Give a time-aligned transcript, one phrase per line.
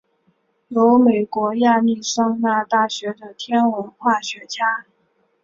[0.69, 4.87] 由美国亚利桑那大学的天文化学家。